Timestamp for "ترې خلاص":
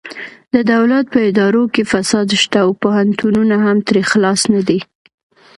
3.87-4.41